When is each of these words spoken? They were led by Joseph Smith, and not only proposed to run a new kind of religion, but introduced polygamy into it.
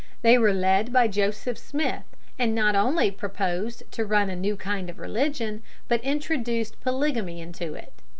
They 0.23 0.35
were 0.39 0.51
led 0.51 0.91
by 0.91 1.07
Joseph 1.07 1.59
Smith, 1.59 2.01
and 2.39 2.55
not 2.55 2.75
only 2.75 3.11
proposed 3.11 3.83
to 3.91 4.03
run 4.03 4.31
a 4.31 4.35
new 4.35 4.55
kind 4.57 4.89
of 4.89 4.97
religion, 4.97 5.61
but 5.87 6.01
introduced 6.01 6.81
polygamy 6.81 7.39
into 7.39 7.75
it. 7.75 7.93